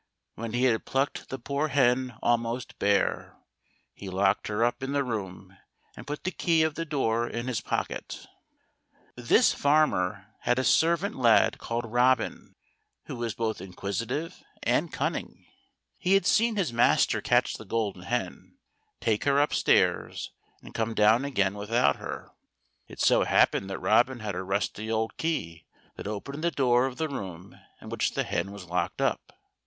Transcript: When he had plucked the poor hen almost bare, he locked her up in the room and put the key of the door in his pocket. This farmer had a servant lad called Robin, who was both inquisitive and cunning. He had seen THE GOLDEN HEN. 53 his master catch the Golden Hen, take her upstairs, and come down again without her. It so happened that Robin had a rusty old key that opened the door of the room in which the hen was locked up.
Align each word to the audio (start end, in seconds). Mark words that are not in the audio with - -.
When 0.33 0.53
he 0.53 0.63
had 0.63 0.83
plucked 0.83 1.29
the 1.29 1.37
poor 1.37 1.67
hen 1.67 2.17
almost 2.23 2.79
bare, 2.79 3.37
he 3.93 4.09
locked 4.09 4.47
her 4.47 4.65
up 4.65 4.81
in 4.81 4.93
the 4.93 5.03
room 5.03 5.55
and 5.95 6.07
put 6.07 6.23
the 6.23 6.31
key 6.31 6.63
of 6.63 6.73
the 6.73 6.85
door 6.85 7.27
in 7.29 7.45
his 7.45 7.61
pocket. 7.61 8.25
This 9.15 9.53
farmer 9.53 10.25
had 10.39 10.57
a 10.57 10.63
servant 10.63 11.13
lad 11.17 11.59
called 11.59 11.85
Robin, 11.85 12.55
who 13.05 13.15
was 13.15 13.35
both 13.35 13.61
inquisitive 13.61 14.43
and 14.63 14.91
cunning. 14.91 15.45
He 15.99 16.15
had 16.15 16.25
seen 16.25 16.55
THE 16.55 16.61
GOLDEN 16.63 16.77
HEN. 16.77 16.77
53 16.79 16.81
his 16.81 16.89
master 16.89 17.21
catch 17.21 17.53
the 17.57 17.65
Golden 17.65 18.01
Hen, 18.01 18.57
take 18.99 19.25
her 19.25 19.39
upstairs, 19.39 20.31
and 20.63 20.73
come 20.73 20.95
down 20.95 21.23
again 21.25 21.53
without 21.53 21.97
her. 21.97 22.31
It 22.87 22.99
so 22.99 23.23
happened 23.23 23.69
that 23.69 23.77
Robin 23.77 24.19
had 24.21 24.33
a 24.33 24.41
rusty 24.41 24.89
old 24.91 25.15
key 25.17 25.67
that 25.95 26.07
opened 26.07 26.43
the 26.43 26.49
door 26.49 26.87
of 26.87 26.97
the 26.97 27.07
room 27.07 27.55
in 27.79 27.89
which 27.89 28.15
the 28.15 28.23
hen 28.23 28.51
was 28.51 28.65
locked 28.65 28.99
up. 28.99 29.33